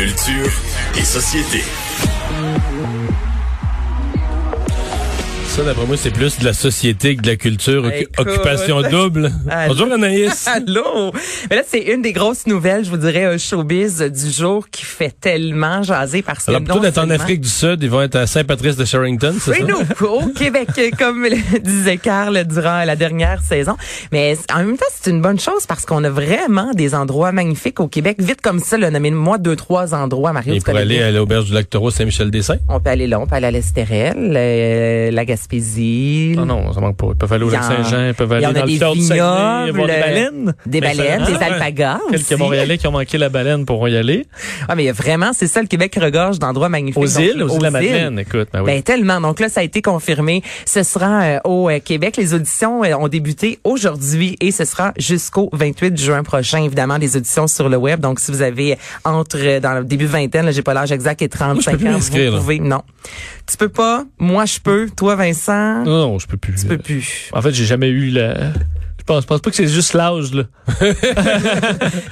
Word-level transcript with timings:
Culture 0.00 0.50
et 0.96 1.04
société. 1.04 1.62
Ça, 5.50 5.64
d'après 5.64 5.84
moi, 5.84 5.96
c'est 5.96 6.12
plus 6.12 6.38
de 6.38 6.44
la 6.44 6.52
société 6.52 7.16
que 7.16 7.22
de 7.22 7.26
la 7.26 7.34
culture. 7.34 7.90
Écoute. 7.90 8.14
Occupation 8.18 8.82
double. 8.82 9.32
Allô? 9.50 9.74
Bonjour, 9.74 9.92
Anaïs. 9.92 10.46
Allô? 10.54 11.10
Mais 11.50 11.56
là, 11.56 11.62
c'est 11.66 11.80
une 11.80 12.02
des 12.02 12.12
grosses 12.12 12.46
nouvelles, 12.46 12.84
je 12.84 12.90
vous 12.90 12.96
dirais, 12.96 13.24
euh, 13.24 13.36
showbiz 13.36 14.00
du 14.00 14.30
jour 14.30 14.68
qui 14.70 14.84
fait 14.84 15.12
tellement 15.20 15.82
jaser 15.82 16.22
parce 16.22 16.44
que 16.44 16.50
Alors, 16.52 16.62
plutôt 16.62 16.78
d'être 16.78 16.98
en 16.98 17.10
Afrique 17.10 17.40
du 17.40 17.48
Sud, 17.48 17.82
ils 17.82 17.90
vont 17.90 18.00
être 18.00 18.14
à 18.14 18.28
Saint-Patrice 18.28 18.76
de 18.76 18.84
Sherrington, 18.84 19.34
c'est 19.40 19.50
Oui, 19.50 19.58
ça? 19.58 19.66
nous, 19.66 20.06
au 20.06 20.28
Québec, 20.28 20.68
comme 20.96 21.24
le 21.24 21.58
disait 21.58 21.96
Carl 21.96 22.44
durant 22.46 22.84
la 22.84 22.94
dernière 22.94 23.42
saison. 23.42 23.76
Mais 24.12 24.36
en 24.54 24.58
même 24.58 24.76
temps, 24.76 24.86
c'est 24.94 25.10
une 25.10 25.20
bonne 25.20 25.40
chose 25.40 25.66
parce 25.66 25.84
qu'on 25.84 26.04
a 26.04 26.10
vraiment 26.10 26.70
des 26.74 26.94
endroits 26.94 27.32
magnifiques 27.32 27.80
au 27.80 27.88
Québec. 27.88 28.18
Vite 28.20 28.40
comme 28.40 28.60
ça, 28.60 28.78
nommez-moi 28.78 29.38
deux, 29.38 29.56
trois 29.56 29.94
endroits, 29.94 30.32
Mario. 30.32 30.54
Et 30.54 30.58
pour 30.58 30.66
connais 30.66 30.80
aller 30.82 31.02
à 31.02 31.10
l'auberge 31.10 31.46
du 31.46 31.54
lac 31.54 31.68
Taureau 31.68 31.90
Saint-Michel-des-Saints? 31.90 32.58
On 32.68 32.78
peut 32.78 32.90
aller 32.90 33.08
là, 33.08 33.18
on 33.18 33.26
peut 33.26 33.34
aller 33.34 33.48
à 33.48 33.50
l'Estérel, 33.50 34.32
euh, 34.36 35.10
la 35.10 35.24
Gaspésie. 35.40 36.34
Non, 36.36 36.46
non, 36.46 36.72
ça 36.72 36.80
manque 36.80 36.96
pas. 36.96 37.08
Ils 37.10 37.16
peuvent 37.16 37.32
aller 37.32 37.44
au 37.44 37.48
Il 37.48 37.52
y 37.52 37.56
lac 37.56 37.64
en- 37.64 37.68
Saint-Jean, 37.68 38.08
ils 38.08 38.14
peuvent 38.14 38.32
aller 38.32 38.46
dans 38.46 38.52
des 38.52 38.72
le 38.72 38.78
fjord 38.78 38.94
du 38.94 39.02
Saguenay, 39.02 39.70
voir 39.72 39.86
des 39.86 40.00
baleines. 40.00 40.54
Des 40.66 40.80
baleines, 40.80 41.24
des 41.24 41.34
alpagas 41.34 41.98
Quelques 42.10 42.22
aussi. 42.22 42.36
Montréalais 42.36 42.78
qui 42.78 42.86
ont 42.86 42.92
manqué 42.92 43.18
la 43.18 43.28
baleine 43.28 43.64
pourront 43.64 43.86
y 43.86 43.96
aller. 43.96 44.26
Ah, 44.68 44.74
mais 44.74 44.90
vraiment, 44.92 45.32
c'est 45.32 45.46
ça, 45.46 45.60
le 45.60 45.66
Québec 45.66 45.96
regorge 46.00 46.38
d'endroits 46.38 46.68
magnifiques. 46.68 47.02
Aux 47.02 47.06
îles, 47.06 47.42
aux 47.42 47.48
îles 47.48 47.58
de 47.58 47.62
la 47.62 47.70
Madeleine, 47.70 48.18
écoute. 48.18 48.48
Ben 48.52 48.60
oui. 48.60 48.66
Ben 48.66 48.82
tellement. 48.82 49.20
Donc 49.20 49.40
là, 49.40 49.48
ça 49.48 49.60
a 49.60 49.62
été 49.62 49.82
confirmé. 49.82 50.42
Ce 50.66 50.82
sera 50.82 51.22
euh, 51.22 51.38
au 51.44 51.68
euh, 51.68 51.78
Québec. 51.80 52.16
Les 52.16 52.34
auditions 52.34 52.84
euh, 52.84 52.94
ont 52.94 53.08
débuté 53.08 53.58
aujourd'hui 53.64 54.36
et 54.40 54.50
ce 54.50 54.64
sera 54.64 54.92
jusqu'au 54.98 55.48
28 55.52 55.98
juin 55.98 56.22
prochain. 56.22 56.62
Évidemment, 56.62 56.98
des 56.98 57.16
auditions 57.16 57.46
sur 57.46 57.68
le 57.68 57.76
web. 57.76 58.00
Donc 58.00 58.20
si 58.20 58.30
vous 58.30 58.42
avez 58.42 58.76
entre 59.04 59.60
dans 59.60 59.74
le 59.78 59.84
début 59.84 60.06
vingtaine, 60.06 60.46
là, 60.46 60.52
j'ai 60.52 60.62
pas 60.62 60.74
l'âge 60.74 60.92
exact, 60.92 61.22
et 61.22 61.28
Moi, 61.28 61.54
je 61.56 61.60
35 61.60 61.72
peux 61.72 61.78
plus 61.78 61.88
ans, 61.94 61.98
vous 61.98 62.38
pouvez. 62.40 62.58
Non, 62.60 62.82
tu 63.50 63.56
peux 63.56 63.68
pas. 63.68 64.04
Moi, 64.18 64.44
je 64.44 64.58
peux. 64.60 64.88
Toi, 64.96 65.14
Non, 65.84 65.84
non, 65.84 66.18
je 66.18 66.26
peux 66.26 66.36
plus. 66.36 66.54
tu 66.54 66.66
peux 66.66 66.78
plus. 66.78 67.30
En 67.32 67.42
fait, 67.42 67.52
j'ai 67.52 67.64
jamais 67.64 67.88
eu 67.88 68.10
la... 68.10 68.52
Je 69.00 69.04
pense, 69.04 69.22
je 69.22 69.26
pense 69.26 69.40
pas 69.40 69.50
que 69.50 69.56
c'est 69.56 69.66
juste 69.66 69.94
l'âge, 69.94 70.34
là. 70.34 70.42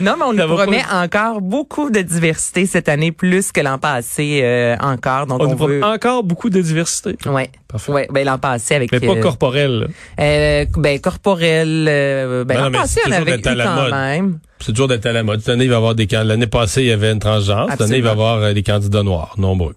Non, 0.01 0.15
mais 0.19 0.25
on 0.25 0.33
nous 0.33 0.57
promet 0.57 0.83
encore 0.91 1.43
beaucoup 1.43 1.91
de 1.91 2.01
diversité 2.01 2.65
cette 2.65 2.89
année, 2.89 3.13
plus 3.13 3.53
que 3.53 3.61
l'an 3.61 3.79
passé 3.79 4.41
euh, 4.43 4.75
encore. 4.81 5.27
Donc 5.27 5.43
On 5.43 5.45
on, 5.45 5.51
nous 5.51 5.57
promet 5.57 5.83
encore 5.83 6.25
beaucoup 6.25 6.49
de 6.49 6.61
diversité. 6.63 7.17
Ouais. 7.27 7.51
Parfait. 7.69 7.93
Ouais, 7.93 8.09
ben 8.11 8.25
l'an 8.25 8.39
passé 8.39 8.75
avec 8.75 8.91
Mais 8.91 9.01
pas 9.01 9.07
euh. 9.09 9.87
Euh, 10.19 10.65
ben 10.79 10.99
corporel, 10.99 11.87
euh, 11.89 12.45
ben 12.45 12.55
Ben 12.55 12.63
non, 12.63 12.71
l'an 12.71 12.81
passé, 12.81 13.01
on 13.07 13.13
avait 13.13 13.37
eu 13.37 13.43
quand 13.43 13.75
mode. 13.75 13.91
même. 13.93 14.39
C'est 14.59 14.73
toujours 14.73 14.89
d'être 14.89 15.05
à 15.05 15.13
la 15.13 15.23
mode. 15.23 15.41
Cette 15.41 15.51
année, 15.51 15.65
il 15.65 15.71
va 15.71 15.75
y 15.75 15.77
avoir 15.77 15.95
des 15.95 16.07
L'année 16.11 16.47
passée, 16.47 16.81
il 16.81 16.89
y 16.89 16.93
avait 16.93 17.13
une 17.13 17.19
transgenre. 17.19 17.67
Cette 17.71 17.83
année, 17.83 17.99
il 17.99 18.03
va 18.03 18.09
y 18.09 18.13
avoir 18.13 18.55
des 18.55 18.63
candidats 18.63 19.03
noirs, 19.03 19.35
nombreux. 19.37 19.75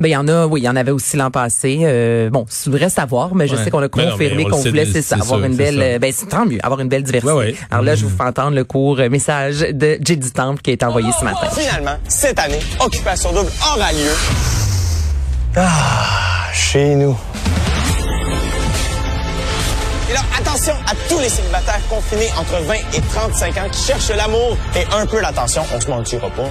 Ben 0.00 0.08
il 0.08 0.12
y 0.12 0.16
en 0.16 0.26
a, 0.28 0.46
oui, 0.46 0.60
il 0.60 0.64
y 0.64 0.68
en 0.68 0.76
avait 0.76 0.90
aussi 0.90 1.16
l'an 1.16 1.30
passé. 1.30 1.80
Euh, 1.82 2.30
bon, 2.30 2.46
c'est 2.48 2.70
vrai 2.70 2.88
savoir, 2.88 3.34
mais 3.34 3.46
je 3.46 3.54
Ouais. 3.56 3.64
sais 3.64 3.70
qu'on 3.70 3.78
a 3.78 3.82
non, 3.82 3.88
confirmé 3.88 4.44
qu'on 4.44 4.56
voulait, 4.60 4.86
c'est 4.86 5.02
ça, 5.02 5.16
c'est 5.16 5.22
avoir 5.22 5.38
sûr, 5.40 5.46
une 5.48 5.56
belle, 5.56 5.76
ça. 5.76 5.82
euh, 5.82 5.98
ben 5.98 6.12
c'est 6.14 6.26
tant 6.28 6.46
mieux, 6.46 6.58
avoir 6.62 6.80
une 6.80 6.88
belle 6.88 7.02
diversité. 7.02 7.32
Ouais, 7.32 7.38
ouais. 7.38 7.54
Alors 7.70 7.84
là, 7.84 7.94
je 7.94 8.04
vous 8.04 8.16
fais 8.16 8.24
entendre 8.24 8.56
le 8.56 8.64
court 8.64 8.98
euh, 9.00 9.08
message 9.08 9.60
de 9.60 9.98
J 10.00 10.16
du 10.16 10.30
Temple 10.30 10.60
qui 10.62 10.70
a 10.70 10.72
été 10.74 10.84
envoyé 10.84 11.10
ce 11.18 11.24
matin. 11.24 11.46
Finalement, 11.56 11.96
cette 12.08 12.38
année, 12.38 12.60
Occupation 12.80 13.32
Double 13.32 13.50
aura 13.74 13.92
lieu. 13.92 14.10
Ah, 15.56 16.50
chez 16.52 16.94
nous. 16.96 17.16
Et 20.10 20.12
là, 20.12 20.20
attention 20.38 20.74
à 20.86 20.92
tous 21.08 21.18
les 21.20 21.28
célibataires 21.28 21.80
confinés 21.88 22.28
entre 22.38 22.60
20 22.64 22.74
et 22.74 23.00
35 23.12 23.56
ans 23.58 23.68
qui 23.70 23.82
cherchent 23.82 24.10
l'amour 24.16 24.56
et 24.76 24.84
un 24.94 25.06
peu 25.06 25.20
l'attention. 25.20 25.62
On 25.74 25.80
se 25.80 25.88
mentira 25.88 26.28
pas. 26.30 26.42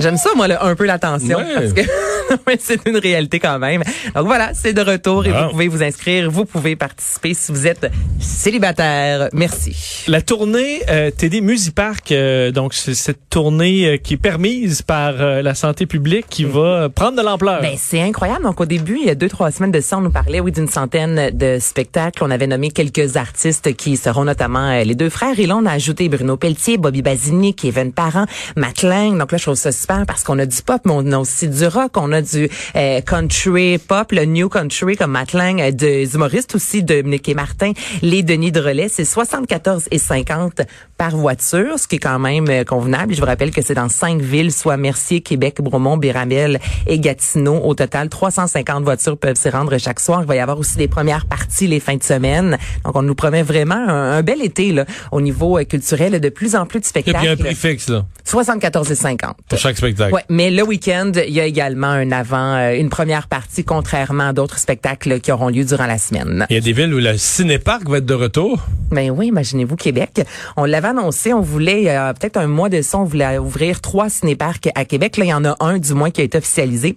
J'aime 0.00 0.16
ça, 0.16 0.30
moi, 0.34 0.48
le, 0.48 0.62
un 0.62 0.74
peu 0.74 0.84
l'attention, 0.86 1.38
Ouais. 1.38 1.54
parce 1.54 1.72
que 1.72 1.80
c'est 2.58 2.84
une 2.86 2.96
réalité 2.96 3.38
quand 3.38 3.58
même. 3.58 3.82
Donc 4.14 4.26
voilà, 4.26 4.52
c'est 4.54 4.72
de 4.72 4.80
retour 4.80 5.24
et 5.26 5.30
vous 5.30 5.50
pouvez 5.50 5.68
vous 5.68 5.82
inscrire, 5.82 6.30
vous 6.30 6.44
pouvez 6.44 6.74
participer 6.74 7.32
si 7.32 7.52
vous 7.52 7.66
êtes 7.66 7.86
célibataire. 8.18 9.28
Merci. 9.32 10.04
La 10.08 10.20
tournée 10.20 10.82
euh, 10.90 11.10
TD 11.10 11.40
Musipark, 11.40 12.10
euh, 12.12 12.50
donc 12.50 12.74
c'est 12.74 12.94
cette 12.94 13.20
tournée 13.30 13.86
euh, 13.86 13.96
qui 13.96 14.14
est 14.14 14.18
permise 14.18 14.82
par 14.82 15.14
euh, 15.20 15.42
la 15.42 15.54
santé 15.54 15.86
publique 15.86 16.26
qui 16.28 16.44
va 16.44 16.88
prendre 16.88 17.16
de 17.16 17.22
l'ampleur. 17.22 17.60
Ben, 17.62 17.76
c'est 17.78 18.00
incroyable. 18.02 18.42
Donc, 18.42 18.60
au 18.60 18.66
début, 18.66 18.98
il 19.00 19.06
y 19.06 19.10
a 19.10 19.14
deux, 19.14 19.28
trois 19.28 19.50
semaines 19.52 19.70
de 19.72 19.80
ça, 19.80 19.98
on 19.98 20.00
nous 20.00 20.10
parlait, 20.10 20.40
oui, 20.40 20.50
d'une 20.52 20.68
centaine 20.68 21.30
de 21.32 21.58
spectacles. 21.60 22.22
On 22.24 22.30
avait 22.30 22.46
nommé 22.48 22.70
quelques 22.70 23.16
artistes 23.16 23.74
qui 23.76 23.96
seront 23.96 24.24
notamment 24.24 24.70
euh, 24.70 24.82
les 24.84 24.94
deux 24.94 25.08
frères. 25.10 25.38
Et 25.38 25.46
là, 25.46 25.56
on 25.56 25.66
a 25.66 25.72
ajouté 25.72 26.08
Bruno 26.08 26.36
Pelletier, 26.36 26.78
Bobby 26.78 27.02
Basini, 27.02 27.54
Kevin 27.54 27.92
Parent, 27.94 28.26
Matt 28.56 28.82
Lang. 28.82 29.16
Donc 29.18 29.32
là, 29.32 29.38
je 29.38 29.44
trouve 29.44 29.54
ça 29.54 29.72
super 29.72 30.04
parce 30.06 30.22
qu'on 30.22 30.38
a 30.38 30.46
du 30.46 30.62
pop, 30.62 30.82
mais 30.84 30.92
on 30.94 31.12
a 31.12 31.18
aussi 31.18 31.48
du 31.48 31.66
rock. 31.66 31.92
On 31.96 32.12
a 32.12 32.20
du 32.22 32.48
euh, 32.76 33.00
country 33.00 33.78
pop, 33.78 34.12
le 34.12 34.24
new 34.24 34.48
country 34.48 34.96
comme 34.96 35.12
Matt 35.12 35.32
Lang, 35.32 35.60
euh, 35.60 35.70
des 35.70 36.14
humoristes 36.14 36.54
aussi, 36.54 36.82
Dominique 36.82 37.28
et 37.28 37.34
Martin, 37.34 37.72
les 38.02 38.22
Denis 38.22 38.52
de 38.52 38.60
Relais. 38.60 38.88
C'est 38.88 39.04
74 39.04 39.84
et 39.90 39.98
50 39.98 40.62
par 40.98 41.16
voiture, 41.16 41.78
ce 41.78 41.86
qui 41.88 41.96
est 41.96 41.98
quand 42.00 42.18
même 42.18 42.48
euh, 42.48 42.64
convenable. 42.64 43.12
Et 43.12 43.16
je 43.16 43.20
vous 43.20 43.26
rappelle 43.26 43.50
que 43.50 43.62
c'est 43.62 43.74
dans 43.74 43.88
cinq 43.88 44.20
villes, 44.20 44.52
soit 44.52 44.76
Mercier, 44.76 45.20
Québec, 45.20 45.56
Bromont, 45.60 45.96
Béramel 45.96 46.60
et 46.86 46.98
Gatineau. 46.98 47.60
Au 47.64 47.74
total, 47.74 48.08
350 48.08 48.84
voitures 48.84 49.16
peuvent 49.18 49.36
s'y 49.36 49.48
rendre 49.50 49.76
chaque 49.78 50.00
soir. 50.00 50.20
Il 50.22 50.26
va 50.26 50.36
y 50.36 50.40
avoir 50.40 50.58
aussi 50.58 50.76
des 50.76 50.88
premières 50.88 51.26
parties 51.26 51.66
les 51.66 51.80
fins 51.80 51.96
de 51.96 52.02
semaine. 52.02 52.58
Donc, 52.84 52.96
on 52.96 53.02
nous 53.02 53.14
promet 53.14 53.42
vraiment 53.42 53.74
un, 53.74 54.12
un 54.12 54.22
bel 54.22 54.42
été 54.42 54.72
là, 54.72 54.84
au 55.12 55.20
niveau 55.20 55.58
euh, 55.58 55.64
culturel. 55.64 56.20
De 56.20 56.28
plus 56.28 56.54
en 56.54 56.66
plus 56.66 56.80
de 56.80 56.86
Et 56.86 57.02
puis, 57.02 57.10
un 57.12 57.20
spectacles. 57.20 57.42
prix 57.42 57.54
fixe, 57.84 57.88
là, 57.88 58.04
74 58.24 58.90
et 58.90 58.94
50. 58.94 59.36
pour 59.48 59.58
chaque 59.58 59.76
spectacle. 59.76 60.14
Ouais, 60.14 60.24
mais 60.28 60.50
le 60.50 60.62
week-end, 60.62 61.12
il 61.14 61.32
y 61.32 61.40
a 61.40 61.44
également 61.44 61.88
un 61.88 62.10
avant, 62.12 62.54
euh, 62.54 62.74
une 62.74 62.88
première 62.88 63.28
partie, 63.28 63.64
contrairement 63.64 64.28
à 64.28 64.32
d'autres 64.32 64.58
spectacles 64.58 65.20
qui 65.20 65.32
auront 65.32 65.48
lieu 65.48 65.64
durant 65.64 65.86
la 65.86 65.98
semaine. 65.98 66.46
Il 66.50 66.54
y 66.54 66.58
a 66.58 66.60
des 66.60 66.72
villes 66.72 66.94
où 66.94 66.98
le 66.98 67.16
cinéparc 67.16 67.88
va 67.88 67.98
être 67.98 68.06
de 68.06 68.14
retour. 68.14 68.64
Ben 68.90 69.10
oui, 69.10 69.28
imaginez-vous 69.28 69.76
Québec. 69.76 70.22
On 70.56 70.64
l'avait 70.64 70.88
annoncé, 70.88 71.32
on 71.32 71.40
voulait 71.40 71.88
a 71.88 72.14
peut-être 72.14 72.36
un 72.36 72.46
mois 72.46 72.68
de 72.68 72.82
ça, 72.82 72.98
on 72.98 73.04
voulait 73.04 73.38
ouvrir 73.38 73.80
trois 73.80 74.08
cinéparcs 74.08 74.68
à 74.74 74.84
Québec. 74.84 75.16
Là, 75.16 75.24
il 75.24 75.28
y 75.28 75.34
en 75.34 75.44
a 75.44 75.56
un 75.60 75.78
du 75.78 75.94
moins 75.94 76.10
qui 76.10 76.20
a 76.20 76.24
été 76.24 76.38
officialisé. 76.38 76.96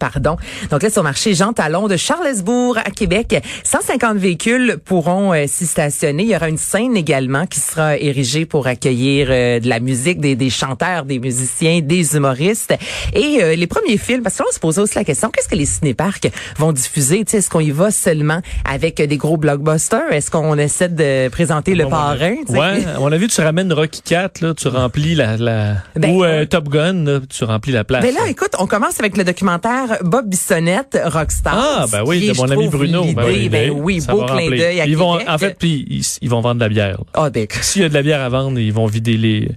Pardon. 0.00 0.36
Donc 0.70 0.82
là, 0.82 0.88
sur 0.88 1.02
le 1.02 1.08
marché 1.08 1.34
Jean 1.34 1.52
Talon 1.52 1.86
de 1.86 1.96
Charlesbourg 1.98 2.78
à 2.78 2.90
Québec, 2.90 3.36
150 3.64 4.16
véhicules 4.16 4.78
pourront 4.82 5.34
euh, 5.34 5.44
s'y 5.46 5.66
stationner. 5.66 6.22
Il 6.22 6.30
y 6.30 6.34
aura 6.34 6.48
une 6.48 6.56
scène 6.56 6.96
également 6.96 7.46
qui 7.46 7.60
sera 7.60 7.98
érigée 7.98 8.46
pour 8.46 8.66
accueillir 8.66 9.28
euh, 9.30 9.60
de 9.60 9.68
la 9.68 9.78
musique, 9.78 10.18
des, 10.18 10.36
des 10.36 10.48
chanteurs, 10.48 11.04
des 11.04 11.18
musiciens, 11.18 11.80
des 11.82 12.16
humoristes. 12.16 12.74
Et 13.14 13.42
euh, 13.42 13.54
les 13.54 13.66
premiers 13.66 13.98
films, 13.98 14.22
parce 14.22 14.36
que 14.38 14.42
là, 14.42 14.48
on 14.50 14.54
se 14.54 14.58
posait 14.58 14.80
aussi 14.80 14.94
la 14.96 15.04
question, 15.04 15.28
qu'est-ce 15.30 15.48
que 15.48 15.54
les 15.54 15.66
cinéparcs 15.66 16.28
vont 16.56 16.72
diffuser? 16.72 17.18
Tu 17.26 17.32
sais, 17.32 17.36
Est-ce 17.38 17.50
qu'on 17.50 17.60
y 17.60 17.70
va 17.70 17.90
seulement 17.90 18.40
avec 18.64 18.96
des 19.02 19.16
gros 19.18 19.36
blockbusters? 19.36 20.10
Est-ce 20.12 20.30
qu'on 20.30 20.56
essaie 20.56 20.88
de 20.88 21.28
présenter 21.28 21.74
le 21.74 21.84
Bon, 21.84 21.90
parrain? 21.90 22.36
tu 22.46 22.54
sais? 22.54 22.58
Ouais, 22.58 22.86
à 22.86 22.98
mon 23.00 23.12
avis, 23.12 23.28
tu 23.28 23.40
ramènes 23.42 23.70
Rocky 23.72 24.00
4, 24.00 24.40
là, 24.40 24.54
tu 24.54 24.68
remplis 24.68 25.14
la, 25.14 25.36
la 25.36 25.74
Ben, 25.94 26.10
ou 26.10 26.24
euh. 26.24 26.46
Top 26.46 26.70
Gun, 26.70 27.04
là, 27.04 27.20
tu 27.28 27.44
remplis 27.44 27.72
la 27.72 27.84
place. 27.84 28.02
Ben 28.02 28.14
là, 28.14 28.28
écoute, 28.30 28.52
on 28.58 28.66
commence 28.66 28.98
avec 28.98 29.18
le 29.18 29.24
documentaire 29.24 29.89
Bob 30.02 30.28
Bissonnette, 30.28 30.98
Rockstar. 31.06 31.54
Ah, 31.56 31.86
ben 31.90 32.02
oui, 32.06 32.28
de 32.28 32.36
mon 32.36 32.48
ami 32.50 32.68
Bruno. 32.68 33.04
Ben, 33.14 33.24
oui, 33.26 33.48
ben 33.48 33.70
oui, 33.70 34.00
beau 34.08 34.24
clin 34.24 34.48
d'œil 34.50 34.80
à 34.80 34.86
Ils 34.86 34.96
vont, 34.96 35.18
en 35.26 35.38
fait, 35.38 35.56
puis 35.58 35.86
ils, 35.88 36.04
ils 36.22 36.28
vont 36.30 36.40
vendre 36.40 36.56
de 36.56 36.60
la 36.60 36.68
bière. 36.68 37.00
Ah, 37.14 37.30
ben, 37.30 37.46
S'il 37.62 37.82
y 37.82 37.84
a 37.84 37.88
de 37.88 37.94
la 37.94 38.02
bière 38.02 38.20
à 38.20 38.28
vendre, 38.28 38.58
ils 38.58 38.72
vont 38.72 38.86
vider 38.86 39.16
les. 39.16 39.50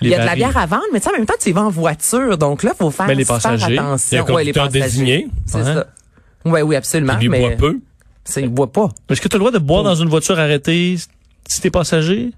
il 0.00 0.08
y 0.08 0.14
a 0.14 0.20
de 0.20 0.26
la 0.26 0.34
bière 0.34 0.56
à 0.56 0.66
vendre, 0.66 0.84
mais 0.92 1.00
tu 1.00 1.04
sais, 1.04 1.10
en 1.10 1.16
même 1.16 1.26
temps, 1.26 1.34
tu 1.40 1.48
y 1.50 1.52
vas 1.52 1.62
en 1.62 1.70
voiture, 1.70 2.38
donc 2.38 2.62
là, 2.62 2.72
faut 2.78 2.90
faire 2.90 3.06
Ben, 3.06 3.16
les 3.16 3.24
passagers. 3.24 3.78
attention. 3.78 4.08
Il 4.12 4.14
y 4.14 4.18
a 4.18 4.32
un 4.32 4.34
Ouais, 4.34 4.44
les 4.44 4.52
passagers. 4.52 4.80
désigné. 4.80 5.28
C'est 5.46 5.58
Ouais. 5.58 5.64
ça. 5.64 5.86
Ouais, 6.44 6.62
oui, 6.62 6.76
absolument. 6.76 7.16
Il 7.20 7.30
mais 7.30 7.40
boit 7.40 7.50
peu. 7.56 7.78
il 8.36 8.48
boit 8.48 8.72
pas. 8.72 8.88
Est-ce 9.10 9.20
que 9.20 9.28
tu 9.28 9.34
as 9.36 9.38
le 9.38 9.40
droit 9.40 9.50
de 9.52 9.58
boire 9.58 9.82
dans 9.82 9.94
une 9.94 10.08
voiture 10.08 10.38
arrêtée? 10.38 10.96
Si 11.48 11.60
t'es 11.60 11.70
passager? 11.70 12.30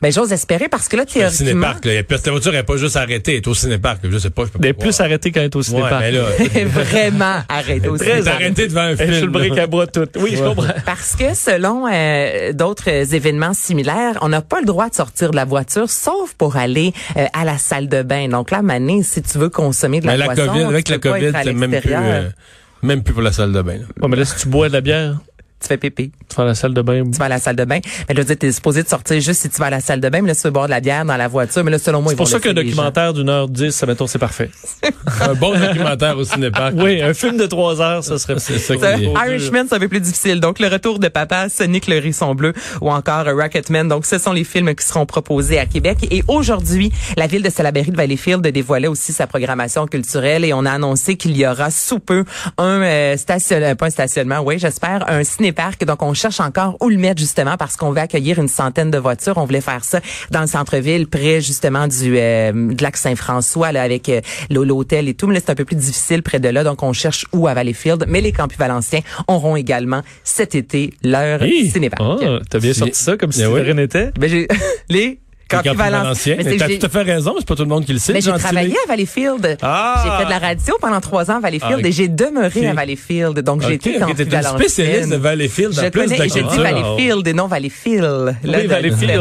Ben, 0.00 0.12
j'ose 0.12 0.32
espérer 0.32 0.68
parce 0.68 0.86
que 0.88 0.96
là, 0.96 1.04
théoriquement. 1.04 1.30
cinéparc, 1.48 1.84
là. 1.84 1.92
Il 1.92 1.94
y 1.96 1.98
a- 1.98 2.18
Ta 2.18 2.30
voiture 2.30 2.52
n'est 2.52 2.62
pas 2.62 2.76
juste 2.76 2.96
arrêtée, 2.96 3.32
elle 3.32 3.36
est 3.38 3.48
au 3.48 3.54
cinéparc. 3.54 4.00
Je 4.04 4.18
sais 4.18 4.30
pas, 4.30 4.44
je 4.44 4.50
peux 4.50 4.58
Mais 4.62 4.72
pas 4.72 4.82
plus 4.84 4.90
voir. 4.96 5.06
arrêté 5.08 5.32
quand 5.32 5.40
elle 5.40 5.46
est 5.46 5.56
au 5.56 5.58
Ouais, 5.58 5.64
cinépark. 5.64 6.00
mais 6.00 6.12
là, 6.12 6.24
vraiment 6.66 7.42
arrêté 7.48 7.88
aussi. 7.88 8.04
Très 8.04 8.22
t'es 8.22 8.28
arrêté 8.28 8.68
devant 8.68 8.80
un 8.82 8.94
Elle 8.96 9.12
est 9.14 9.18
sur 9.18 9.26
le 9.26 9.40
film. 9.40 9.54
là. 9.56 9.62
à 9.62 9.66
bois 9.66 9.86
tout. 9.86 10.06
Oui, 10.20 10.34
je 10.36 10.42
comprends. 10.44 10.66
Parce 10.86 11.16
que 11.16 11.34
selon 11.34 11.86
euh, 11.92 12.52
d'autres 12.52 12.88
événements 12.88 13.54
similaires, 13.54 14.18
on 14.22 14.28
n'a 14.28 14.40
pas 14.42 14.60
le 14.60 14.66
droit 14.66 14.88
de 14.88 14.94
sortir 14.94 15.30
de 15.30 15.36
la 15.36 15.44
voiture, 15.44 15.90
sauf 15.90 16.34
pour 16.38 16.56
aller 16.56 16.92
euh, 17.16 17.26
à 17.32 17.44
la 17.44 17.58
salle 17.58 17.88
de 17.88 18.02
bain. 18.02 18.28
Donc 18.28 18.50
là, 18.50 18.62
Mané, 18.62 19.02
si 19.02 19.20
tu 19.22 19.38
veux 19.38 19.48
consommer 19.48 20.00
de 20.00 20.06
la 20.06 20.12
Mais 20.12 20.18
la 20.18 20.24
boisson, 20.26 20.46
COVID, 20.46 20.58
tu 20.60 20.64
avec 20.66 20.86
peux 20.86 20.92
la 20.92 20.98
pas 20.98 21.08
COVID, 21.10 21.24
être 21.26 21.34
à 21.36 21.42
c'est 21.44 21.52
même 21.52 21.80
plus, 21.80 21.92
euh, 21.94 22.28
même 22.82 23.02
plus 23.02 23.14
pour 23.14 23.22
la 23.22 23.32
salle 23.32 23.52
de 23.52 23.62
bain. 23.62 23.74
là. 23.78 23.84
Bon, 23.96 24.08
mais 24.08 24.16
là, 24.16 24.24
si 24.24 24.36
tu 24.36 24.48
bois 24.48 24.68
de 24.68 24.74
la 24.74 24.80
bière, 24.80 25.16
tu 25.60 25.68
fais 25.68 25.76
pipi. 25.76 26.12
Tu 26.28 26.36
vas 26.36 26.44
à 26.44 26.46
la 26.46 26.54
salle 26.54 26.74
de 26.74 26.82
bain. 26.82 27.02
Tu 27.04 27.18
vas 27.18 27.24
à 27.24 27.28
la 27.28 27.38
salle 27.38 27.56
de 27.56 27.64
bain. 27.64 27.80
Mais 28.08 28.14
je 28.14 28.18
veux 28.20 28.24
dire, 28.24 28.38
t'es 28.38 28.52
supposé 28.52 28.82
de 28.82 28.88
sortir 28.88 29.20
juste 29.20 29.42
si 29.42 29.50
tu 29.50 29.58
vas 29.58 29.66
à 29.66 29.70
la 29.70 29.80
salle 29.80 30.00
de 30.00 30.08
bain, 30.08 30.20
mais 30.22 30.28
là, 30.28 30.34
tu 30.34 30.42
veux 30.42 30.50
boire 30.50 30.66
de 30.66 30.70
la 30.70 30.80
bière 30.80 31.04
dans 31.04 31.16
la 31.16 31.28
voiture. 31.28 31.64
Mais 31.64 31.70
là, 31.70 31.78
selon 31.78 32.02
moi, 32.02 32.12
C'est 32.12 32.16
pour 32.16 32.28
ça 32.28 32.38
qu'un 32.38 32.54
documentaire 32.54 33.12
d'une 33.12 33.28
heure 33.28 33.48
dix, 33.48 33.72
ça 33.72 33.86
mettons, 33.86 34.06
c'est 34.06 34.18
parfait. 34.18 34.50
Un 35.20 35.34
bon 35.34 35.58
documentaire 35.58 36.16
au 36.16 36.24
cinépark. 36.24 36.74
Oui, 36.76 37.02
un 37.02 37.14
film 37.14 37.36
de 37.36 37.46
trois 37.46 37.80
heures, 37.80 38.04
ça 38.04 38.18
serait 38.18 38.34
C'est 38.38 38.58
ça 38.58 38.74
Ça, 38.78 38.96
Irishman, 38.98 39.64
c'est 39.68 39.74
un 39.74 39.78
peu 39.78 39.88
plus 39.88 40.00
difficile. 40.00 40.40
Donc, 40.40 40.58
le 40.58 40.68
retour 40.68 40.98
de 40.98 41.08
papa, 41.08 41.48
Sonic 41.48 41.86
le 41.86 41.96
hérisson 41.96 42.34
bleu 42.34 42.52
ou 42.80 42.90
encore 42.90 43.24
Rocketman. 43.24 43.88
Donc, 43.88 44.06
ce 44.06 44.18
sont 44.18 44.32
les 44.32 44.44
films 44.44 44.74
qui 44.74 44.86
seront 44.86 45.06
proposés 45.06 45.58
à 45.58 45.66
Québec. 45.66 45.98
Et 46.10 46.22
aujourd'hui, 46.28 46.92
la 47.16 47.26
ville 47.26 47.42
de 47.42 47.50
Salaberry 47.50 47.90
de 47.90 47.96
Valleyfield 47.96 48.46
dévoilait 48.46 48.88
aussi 48.88 49.12
sa 49.12 49.26
programmation 49.26 49.86
culturelle 49.86 50.44
et 50.44 50.52
on 50.52 50.64
a 50.64 50.72
annoncé 50.72 51.16
qu'il 51.16 51.36
y 51.36 51.46
aura 51.46 51.70
sous 51.70 51.98
peu 51.98 52.24
un 52.58 52.82
euh, 52.82 53.16
stationnement, 53.16 53.74
pas 53.74 53.86
un 53.86 53.90
stationnement, 53.90 54.40
oui, 54.40 54.58
j'espère, 54.58 55.04
un 55.08 55.24
Donc, 55.86 56.02
on 56.02 56.14
cherche 56.14 56.40
encore 56.40 56.76
où 56.80 56.88
le 56.88 56.96
mettre 56.96 57.20
justement 57.20 57.56
parce 57.56 57.76
qu'on 57.76 57.90
veut 57.90 58.00
accueillir 58.00 58.38
une 58.38 58.48
centaine 58.48 58.90
de 58.90 58.98
voitures. 58.98 59.36
On 59.36 59.44
voulait 59.44 59.60
faire 59.60 59.84
ça 59.84 60.00
dans 60.30 60.40
le 60.40 60.46
centre-ville, 60.46 61.06
près 61.06 61.40
justement 61.40 61.86
du 61.86 62.16
euh, 62.16 62.52
de 62.52 62.82
lac 62.82 62.96
Saint-François, 62.96 63.72
là, 63.72 63.82
avec 63.82 64.08
euh, 64.08 64.20
l'hôtel 64.50 65.08
et 65.08 65.14
tout. 65.14 65.26
Mais 65.26 65.34
là, 65.34 65.40
c'est 65.44 65.52
un 65.52 65.54
peu 65.54 65.64
plus 65.64 65.76
difficile 65.76 66.22
près 66.22 66.40
de 66.40 66.48
là. 66.48 66.64
Donc, 66.64 66.82
on 66.82 66.92
cherche 66.92 67.26
où 67.32 67.48
à 67.48 67.54
Valleyfield. 67.54 68.04
Mais 68.08 68.20
les 68.20 68.32
campus 68.32 68.58
valenciens 68.58 69.00
auront 69.26 69.56
également 69.56 70.02
cet 70.24 70.54
été 70.54 70.94
leur 71.02 71.42
Hi! 71.42 71.70
cinéparc. 71.70 72.02
Ah, 72.02 72.38
t'as 72.48 72.58
bien 72.58 72.72
sorti 72.72 72.98
ça 72.98 73.16
comme 73.16 73.32
si 73.32 73.44
rien 73.44 73.74
n'était. 73.74 74.10
Ben, 74.18 74.46
Les 74.88 75.18
campus 75.48 75.72
c'est 76.14 76.36
que 76.36 76.58
t'as 76.58 76.68
tout 76.78 76.86
à 76.86 76.88
fait 76.88 77.02
raison, 77.02 77.34
c'est 77.38 77.46
pas 77.48 77.54
tout 77.56 77.62
le 77.62 77.68
monde 77.68 77.84
qui 77.84 77.92
le 77.92 77.98
sait. 77.98 78.12
mais 78.12 78.20
j'ai 78.20 78.32
travaillé 78.32 78.74
à 78.84 78.88
Valleyfield. 78.88 79.56
Ah! 79.62 80.02
J'ai 80.04 80.10
fait 80.18 80.24
de 80.26 80.30
la 80.30 80.38
radio 80.38 80.74
pendant 80.80 81.00
trois 81.00 81.30
ans 81.30 81.36
à 81.36 81.40
Valleyfield 81.40 81.80
Ah, 81.84 81.88
et 81.88 81.92
j'ai 81.92 82.08
demeuré 82.08 82.68
à 82.68 82.74
Valleyfield. 82.74 83.38
Donc, 83.40 83.62
j'ai 83.62 83.68
Ok, 83.74 83.86
été 83.86 83.94
ok, 83.96 84.00
campus 84.00 84.16
t'es 84.16 84.22
une 84.24 84.28
valencienne. 84.30 84.58
spécialiste 84.58 85.10
de 85.10 85.16
Valleyfield 85.16 85.78
en 85.78 85.82
Je 85.82 85.88
plus 85.88 86.00
de 86.02 86.04
connais, 86.08 86.16
et 86.16 86.28
j'ai 86.28 86.42
dit 86.42 86.48
culture. 86.48 86.62
Valleyfield 86.62 87.28
et 87.28 87.32
non 87.32 87.46
Valleyfield. 87.46 88.36
Oui, 88.44 88.66
Valleyfield. 88.66 89.20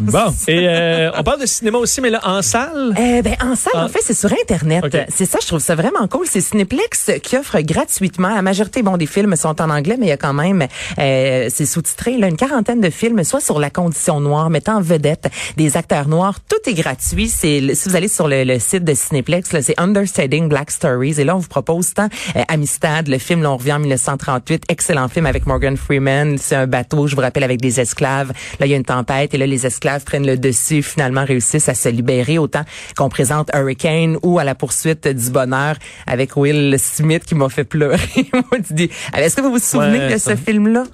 Bon. 0.00 0.34
Et 0.48 0.66
euh, 0.68 1.10
on 1.16 1.22
parle 1.22 1.40
de 1.40 1.46
cinéma 1.46 1.78
aussi, 1.78 2.00
mais 2.00 2.10
là, 2.10 2.20
en 2.24 2.42
salle? 2.42 2.94
Euh, 2.98 3.22
ben, 3.22 3.36
en 3.42 3.54
salle, 3.54 3.72
Ah. 3.74 3.84
en 3.84 3.88
fait, 3.88 4.00
c'est 4.02 4.14
sur 4.14 4.30
Internet. 4.32 4.84
C'est 5.14 5.26
ça, 5.26 5.38
je 5.42 5.46
trouve 5.46 5.60
ça 5.60 5.74
vraiment 5.74 6.06
cool. 6.08 6.26
C'est 6.28 6.40
Cineplex 6.40 7.10
qui 7.22 7.36
offre 7.36 7.60
gratuitement. 7.60 8.34
La 8.34 8.42
majorité, 8.42 8.82
bon, 8.82 8.96
des 8.96 9.06
films 9.06 9.36
sont 9.36 9.60
en 9.60 9.70
anglais, 9.70 9.96
mais 9.98 10.06
il 10.06 10.10
y 10.10 10.12
a 10.12 10.16
quand 10.16 10.32
même, 10.34 10.66
euh, 10.98 11.48
c'est 11.50 11.66
sous-titré, 11.66 12.12
une 12.14 12.36
quarantaine 12.36 12.80
de 12.80 12.90
films, 12.90 13.22
soit 13.24 13.40
sur 13.40 13.58
la 13.58 13.70
condition 13.70 14.20
noire, 14.20 14.50
mettant 14.50 14.76
en 14.76 14.80
vedette 14.80 15.28
des 15.56 15.65
acteurs 15.74 16.08
noirs. 16.08 16.38
Tout 16.48 16.68
est 16.70 16.74
gratuit. 16.74 17.28
C'est, 17.28 17.74
si 17.74 17.88
vous 17.88 17.96
allez 17.96 18.08
sur 18.08 18.28
le, 18.28 18.44
le 18.44 18.58
site 18.58 18.84
de 18.84 18.94
Cineplex, 18.94 19.52
là, 19.52 19.62
c'est 19.62 19.78
Understanding 19.78 20.48
Black 20.48 20.70
Stories. 20.70 21.14
Et 21.18 21.24
là, 21.24 21.34
on 21.34 21.38
vous 21.40 21.48
propose 21.48 21.94
tant 21.94 22.08
euh, 22.36 22.42
Amistad, 22.48 23.08
le 23.08 23.18
film, 23.18 23.42
là, 23.42 23.52
on 23.52 23.56
revient 23.56 23.72
en 23.72 23.78
1938. 23.80 24.64
Excellent 24.68 25.08
film 25.08 25.26
avec 25.26 25.46
Morgan 25.46 25.76
Freeman. 25.76 26.36
C'est 26.38 26.56
un 26.56 26.66
bateau, 26.66 27.06
je 27.06 27.14
vous 27.16 27.22
rappelle, 27.22 27.44
avec 27.44 27.60
des 27.60 27.80
esclaves. 27.80 28.32
Là, 28.60 28.66
il 28.66 28.70
y 28.70 28.74
a 28.74 28.76
une 28.76 28.84
tempête 28.84 29.34
et 29.34 29.38
là, 29.38 29.46
les 29.46 29.66
esclaves 29.66 30.04
prennent 30.04 30.26
le 30.26 30.36
dessus, 30.36 30.82
finalement 30.82 31.24
réussissent 31.24 31.68
à 31.68 31.74
se 31.74 31.88
libérer 31.88 32.38
autant 32.38 32.62
qu'on 32.96 33.08
présente 33.08 33.50
Hurricane 33.54 34.18
ou 34.22 34.38
à 34.38 34.44
la 34.44 34.54
poursuite 34.54 35.08
du 35.08 35.30
bonheur 35.30 35.76
avec 36.06 36.36
Will 36.36 36.76
Smith 36.78 37.24
qui 37.24 37.34
m'a 37.34 37.48
fait 37.48 37.64
pleurer. 37.64 37.96
Est-ce 39.16 39.36
que 39.36 39.40
vous 39.40 39.52
vous 39.52 39.58
souvenez 39.58 39.98
Ouais, 39.98 40.12
de 40.14 40.18
ce 40.18 40.36
film-là? 40.36 40.84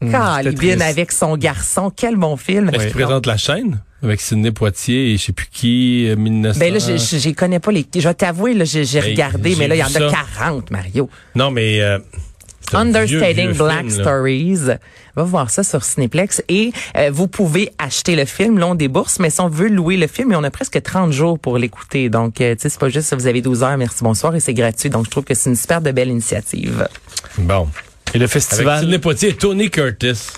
Calibine 0.00 0.56
triste. 0.78 0.82
avec 0.82 1.12
son 1.12 1.36
garçon, 1.36 1.90
quel 1.94 2.16
bon 2.16 2.36
film. 2.36 2.68
Est-ce 2.72 2.84
qu'il 2.86 2.92
présente 2.94 3.26
la 3.26 3.36
chaîne? 3.36 3.80
Avec 4.04 4.20
Sidney 4.20 4.50
Poitier 4.50 5.12
et 5.12 5.16
je 5.16 5.24
sais 5.24 5.32
plus 5.32 5.46
qui, 5.50 6.06
euh, 6.08 6.16
1900. 6.16 6.60
Ben 6.60 6.72
là, 6.72 6.78
je, 6.78 6.96
je, 6.96 7.30
connais 7.30 7.60
pas 7.60 7.72
les. 7.72 7.86
Je 7.94 8.00
vais 8.00 8.14
t'avouer, 8.14 8.54
là, 8.54 8.64
j'ai, 8.64 8.84
j'ai 8.84 8.98
Hey, 8.98 9.12
regardé, 9.12 9.50
j'ai 9.52 9.56
mais 9.56 9.68
là, 9.68 9.74
il 9.74 9.78
y 9.78 9.82
en 9.82 9.86
a 9.86 10.10
ça. 10.10 10.24
40, 10.36 10.70
Mario. 10.70 11.08
Non, 11.34 11.50
mais 11.50 11.80
euh, 11.80 11.98
c'est 12.68 12.76
un 12.76 12.84
vieux, 12.84 13.22
Understanding 13.22 13.50
vieux 13.50 13.64
Black 13.64 13.86
film. 13.88 13.90
Stories. 13.90 14.58
Va 15.16 15.22
voir 15.22 15.50
ça 15.50 15.62
sur 15.62 15.84
Cineplex 15.84 16.42
et 16.48 16.72
euh, 16.96 17.10
vous 17.12 17.28
pouvez 17.28 17.70
acheter 17.78 18.16
le 18.16 18.24
film. 18.24 18.58
Là, 18.58 18.66
on 18.68 18.74
débourse, 18.74 19.20
mais 19.20 19.30
si 19.30 19.40
on 19.40 19.48
veut 19.48 19.68
louer 19.68 19.96
le 19.96 20.08
film, 20.08 20.32
et 20.32 20.36
on 20.36 20.42
a 20.42 20.50
presque 20.50 20.82
30 20.82 21.12
jours 21.12 21.38
pour 21.38 21.56
l'écouter. 21.56 22.08
Donc, 22.08 22.40
euh, 22.40 22.54
tu 22.56 22.62
sais, 22.62 22.68
c'est 22.68 22.80
pas 22.80 22.88
juste 22.88 23.08
si 23.10 23.14
vous 23.14 23.26
avez 23.28 23.40
12 23.40 23.62
heures, 23.62 23.76
merci, 23.78 24.02
bonsoir, 24.02 24.34
et 24.34 24.40
c'est 24.40 24.54
gratuit. 24.54 24.90
Donc, 24.90 25.04
je 25.06 25.10
trouve 25.10 25.22
que 25.24 25.34
c'est 25.34 25.50
une 25.50 25.56
super 25.56 25.80
de 25.80 25.92
belle 25.92 26.08
initiative. 26.08 26.88
Bon. 27.38 27.68
Et 28.12 28.18
le 28.18 28.24
Avec 28.24 28.32
festival. 28.32 28.80
Sidney 28.80 28.98
Poitier 28.98 29.28
et 29.30 29.34
Tony 29.34 29.70
Curtis. 29.70 30.30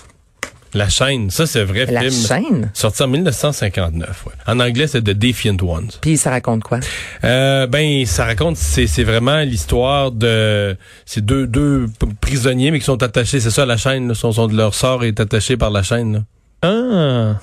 La 0.73 0.89
chaîne, 0.89 1.29
ça 1.29 1.45
c'est 1.47 1.61
un 1.61 1.65
vrai 1.65 1.85
La 1.85 2.01
film. 2.01 2.11
chaîne? 2.27 2.69
Sorti 2.73 3.01
en 3.03 3.07
1959. 3.07 4.25
Ouais. 4.25 4.33
En 4.47 4.59
anglais, 4.59 4.87
c'est 4.87 5.01
The 5.01 5.11
Defiant 5.11 5.57
Ones. 5.61 5.89
Puis, 6.01 6.17
ça 6.17 6.29
raconte 6.29 6.63
quoi? 6.63 6.79
Euh, 7.23 7.67
ben, 7.67 8.05
ça 8.05 8.25
raconte, 8.25 8.57
c'est, 8.57 8.85
c'est 8.87 9.03
vraiment 9.03 9.39
l'histoire 9.41 10.11
de 10.11 10.75
ces 11.05 11.21
deux, 11.21 11.47
deux 11.47 11.87
prisonniers, 12.21 12.71
mais 12.71 12.79
qui 12.79 12.85
sont 12.85 13.01
attachés, 13.01 13.39
c'est 13.39 13.49
ça, 13.51 13.65
la 13.65 13.77
chaîne, 13.77 14.07
là, 14.09 14.13
son, 14.13 14.31
son- 14.31 14.47
leur 14.47 14.73
sort 14.75 15.03
est 15.03 15.19
attaché 15.19 15.55
par 15.57 15.71
la 15.71 15.83
chaîne. 15.83 16.13
Là. 16.13 16.19
Ah. 16.63 17.39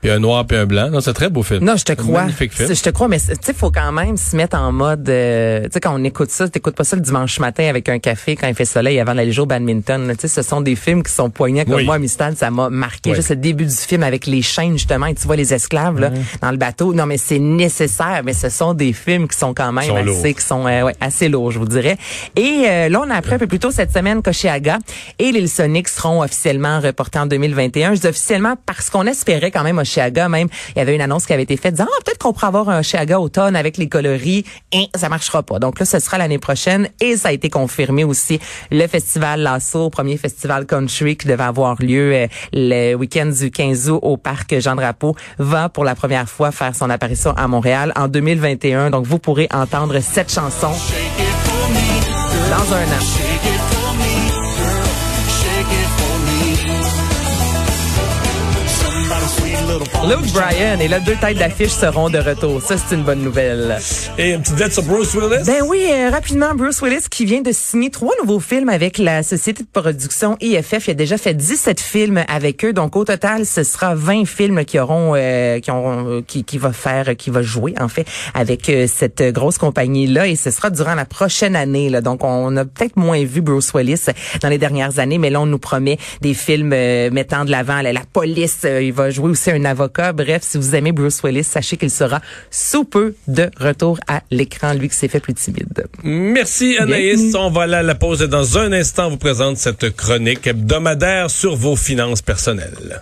Puis 0.00 0.10
un 0.10 0.18
noir 0.18 0.46
puis 0.46 0.56
un 0.56 0.66
blanc. 0.66 0.88
Non, 0.90 1.00
c'est 1.00 1.12
très 1.12 1.28
beau 1.28 1.42
film. 1.42 1.64
Non, 1.64 1.76
je 1.76 1.84
te 1.84 1.92
crois. 1.92 2.22
Magnifique 2.22 2.52
film. 2.54 2.74
Je 2.74 2.82
te 2.82 2.88
crois, 2.90 3.08
mais 3.08 3.18
tu 3.18 3.34
sais, 3.42 3.52
faut 3.52 3.70
quand 3.70 3.92
même 3.92 4.16
se 4.16 4.34
mettre 4.34 4.56
en 4.56 4.72
mode. 4.72 5.08
euh, 5.08 5.64
tu 5.64 5.68
sais, 5.72 5.80
quand 5.80 5.94
on 5.94 6.02
écoute 6.04 6.30
ça, 6.30 6.48
t'écoutes 6.48 6.74
pas 6.74 6.84
ça 6.84 6.96
le 6.96 7.02
dimanche 7.02 7.38
matin 7.38 7.64
avec 7.68 7.88
un 7.88 7.98
café 7.98 8.34
quand 8.36 8.48
il 8.48 8.54
fait 8.54 8.64
soleil 8.64 8.98
avant 8.98 9.14
d'aller 9.14 9.32
jouer 9.32 9.42
au 9.42 9.46
badminton. 9.46 10.10
Tu 10.14 10.20
sais, 10.22 10.28
ce 10.28 10.42
sont 10.42 10.60
des 10.62 10.74
films 10.76 11.02
qui 11.02 11.12
sont 11.12 11.28
poignants 11.30 11.64
comme 11.64 11.74
Oui. 11.74 11.84
moi, 11.84 11.96
Amistad, 11.96 12.36
ça 12.36 12.50
m'a 12.50 12.70
marqué. 12.70 13.10
Oui. 13.10 13.16
Juste 13.16 13.30
le 13.30 13.36
début 13.36 13.66
du 13.66 13.74
film 13.74 14.02
avec 14.02 14.26
les 14.26 14.42
chaînes 14.42 14.72
justement, 14.72 15.06
et 15.06 15.14
tu 15.14 15.26
vois 15.26 15.36
les 15.36 15.52
esclaves 15.52 16.00
là 16.00 16.10
dans 16.40 16.50
le 16.50 16.56
bateau. 16.56 16.94
Non, 16.94 17.06
mais 17.06 17.18
c'est 17.18 17.38
nécessaire. 17.38 18.22
Mais 18.24 18.32
ce 18.32 18.48
sont 18.48 18.74
des 18.74 18.92
films 18.92 19.28
qui 19.28 19.36
sont 19.38 19.54
quand 19.54 19.72
même 19.72 19.84
Sont 19.84 19.96
assez, 19.96 20.04
lourds. 20.04 20.22
qui 20.22 20.44
sont 20.44 20.66
euh, 20.66 20.82
ouais, 20.84 20.94
assez 21.00 21.28
lourds, 21.28 21.50
je 21.50 21.58
vous 21.58 21.66
dirais. 21.66 21.96
Et 22.36 22.64
euh, 22.66 22.88
là, 22.88 23.02
on 23.06 23.10
a 23.10 23.14
appris 23.16 23.34
un 23.34 23.38
peu 23.38 23.46
plus 23.46 23.58
tôt 23.58 23.70
cette 23.70 23.92
semaine 23.92 24.22
qu'Oshiaga 24.22 24.78
et 25.18 25.32
les 25.32 25.46
Sonics 25.46 25.88
seront 25.88 26.22
officiellement 26.22 26.80
reportés 26.80 27.18
en 27.18 27.26
2021. 27.26 27.94
Je 27.94 28.00
dis 28.00 28.06
officiellement 28.06 28.54
parce 28.66 28.90
qu'on 28.90 29.06
espérait 29.06 29.50
quand 29.50 29.62
même 29.62 29.78
Oshiaga, 29.90 30.28
même 30.28 30.48
il 30.74 30.78
y 30.78 30.82
avait 30.82 30.94
une 30.94 31.00
annonce 31.00 31.26
qui 31.26 31.32
avait 31.32 31.42
été 31.42 31.56
faite 31.56 31.74
disant 31.74 31.88
ah, 31.88 32.02
peut-être 32.04 32.18
qu'on 32.18 32.32
pourra 32.32 32.48
avoir 32.48 32.68
un 32.68 32.80
Oshiaga 32.80 33.18
automne 33.20 33.56
avec 33.56 33.76
les 33.76 33.88
coloris. 33.88 34.44
Et 34.72 34.88
ça 34.94 35.08
marchera 35.08 35.42
pas. 35.42 35.58
Donc 35.58 35.78
là, 35.78 35.86
ce 35.86 35.98
sera 35.98 36.18
l'année 36.18 36.38
prochaine 36.38 36.88
et 37.00 37.16
ça 37.16 37.28
a 37.28 37.32
été 37.32 37.50
confirmé 37.50 38.04
aussi. 38.04 38.40
Le 38.70 38.86
festival 38.86 39.40
Lasso, 39.40 39.90
premier 39.90 40.16
festival 40.16 40.66
country 40.66 41.16
qui 41.16 41.26
devait 41.26 41.42
avoir 41.42 41.76
lieu 41.80 42.12
euh, 42.14 42.26
le 42.52 42.94
week-end 42.94 43.26
du 43.26 43.50
15 43.50 43.90
août 43.90 44.00
au 44.02 44.16
parc 44.16 44.58
Jean 44.60 44.76
Drapeau, 44.76 45.16
va 45.38 45.68
pour 45.68 45.84
la 45.84 45.94
première 45.94 46.28
fois 46.28 46.52
faire 46.52 46.74
son 46.74 46.90
apparition 46.90 47.32
à 47.36 47.48
Montréal 47.48 47.92
en 47.96 48.08
2021. 48.08 48.90
Donc 48.90 49.06
vous 49.06 49.18
pourrez 49.18 49.48
entendre 49.52 49.98
cette 50.00 50.32
chanson 50.32 50.70
dans 52.50 52.74
un 52.74 52.84
an. 52.84 53.20
Luke 59.10 60.32
Bryan 60.32 60.80
et 60.80 60.88
là, 60.88 61.00
deux 61.00 61.16
têtes 61.16 61.38
d'affiche 61.38 61.70
seront 61.70 62.08
de 62.10 62.18
retour. 62.18 62.62
Ça, 62.62 62.76
c'est 62.76 62.94
une 62.94 63.02
bonne 63.02 63.22
nouvelle. 63.22 63.78
Et 64.18 64.32
une 64.32 64.40
petite 64.42 64.56
dette 64.56 64.72
sur 64.72 64.82
Bruce 64.84 65.14
Willis? 65.14 65.44
Ben 65.46 65.62
oui, 65.68 65.84
euh, 65.90 66.10
rapidement, 66.10 66.54
Bruce 66.54 66.80
Willis 66.80 67.06
qui 67.10 67.24
vient 67.24 67.40
de 67.40 67.52
signer 67.52 67.90
trois 67.90 68.14
nouveaux 68.20 68.40
films 68.40 68.68
avec 68.68 68.98
la 68.98 69.22
société 69.22 69.62
de 69.64 69.68
production 69.68 70.36
IFF. 70.40 70.88
Il 70.88 70.90
a 70.92 70.94
déjà 70.94 71.18
fait 71.18 71.34
17 71.34 71.80
films 71.80 72.24
avec 72.28 72.64
eux. 72.64 72.72
Donc, 72.72 72.96
au 72.96 73.04
total, 73.04 73.46
ce 73.46 73.62
sera 73.62 73.94
20 73.94 74.26
films 74.26 74.64
qui 74.64 74.78
auront, 74.78 75.14
euh, 75.16 75.58
qui 75.60 75.70
auront, 75.70 76.06
euh, 76.08 76.20
qui, 76.26 76.44
qui 76.44 76.58
va 76.58 76.72
faire, 76.72 77.16
qui 77.16 77.30
va 77.30 77.42
jouer, 77.42 77.74
en 77.80 77.88
fait, 77.88 78.06
avec 78.34 78.68
euh, 78.68 78.86
cette 78.88 79.22
grosse 79.32 79.58
compagnie-là. 79.58 80.28
Et 80.28 80.36
ce 80.36 80.50
sera 80.50 80.70
durant 80.70 80.94
la 80.94 81.04
prochaine 81.04 81.56
année, 81.56 81.90
là. 81.90 82.00
Donc, 82.00 82.24
on 82.24 82.56
a 82.56 82.64
peut-être 82.64 82.96
moins 82.96 83.22
vu 83.24 83.40
Bruce 83.40 83.72
Willis 83.74 84.06
dans 84.40 84.48
les 84.48 84.58
dernières 84.58 84.98
années, 84.98 85.18
mais 85.18 85.30
là, 85.30 85.40
on 85.40 85.46
nous 85.46 85.58
promet 85.58 85.98
des 86.20 86.34
films 86.34 86.72
euh, 86.72 87.10
mettant 87.10 87.44
de 87.44 87.50
l'avant 87.50 87.80
la, 87.82 87.92
police. 88.12 88.60
euh, 88.64 88.82
il 88.82 88.92
va 89.00 89.10
jouer 89.10 89.30
aussi 89.30 89.50
un 89.50 89.64
avocat. 89.64 90.12
Bref, 90.12 90.42
si 90.42 90.58
vous 90.58 90.74
aimez 90.74 90.92
Bruce 90.92 91.22
Willis, 91.22 91.44
sachez 91.44 91.76
qu'il 91.76 91.90
sera 91.90 92.20
sous 92.50 92.84
peu 92.84 93.14
de 93.28 93.50
retour 93.58 93.98
à 94.06 94.22
l'écran, 94.30 94.74
lui 94.74 94.88
qui 94.88 94.96
s'est 94.96 95.08
fait 95.08 95.20
plus 95.20 95.34
timide. 95.34 95.86
Merci 96.02 96.76
Anaïs. 96.78 97.16
Bienvenue. 97.16 97.36
On 97.36 97.50
va 97.50 97.62
aller 97.62 97.74
à 97.74 97.82
la 97.82 97.94
pause 97.94 98.22
et 98.22 98.28
dans 98.28 98.58
un 98.58 98.72
instant, 98.72 99.06
on 99.06 99.10
vous 99.10 99.16
présente 99.16 99.56
cette 99.56 99.96
chronique 99.96 100.46
hebdomadaire 100.46 101.30
sur 101.30 101.56
vos 101.56 101.76
finances 101.76 102.22
personnelles. 102.22 103.00